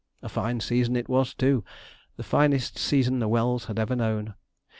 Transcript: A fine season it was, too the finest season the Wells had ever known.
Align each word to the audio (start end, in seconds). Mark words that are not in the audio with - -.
A 0.23 0.29
fine 0.29 0.61
season 0.61 0.95
it 0.95 1.07
was, 1.07 1.35
too 1.35 1.63
the 2.17 2.23
finest 2.23 2.75
season 2.79 3.19
the 3.19 3.27
Wells 3.27 3.65
had 3.65 3.77
ever 3.77 3.95
known. 3.95 4.33